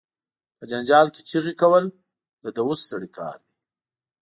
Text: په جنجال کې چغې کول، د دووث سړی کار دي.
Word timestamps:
په 0.57 0.63
جنجال 0.71 1.07
کې 1.13 1.21
چغې 1.29 1.53
کول، 1.61 1.85
د 2.43 2.45
دووث 2.57 2.79
سړی 2.89 3.09
کار 3.17 3.35
دي. 3.43 3.51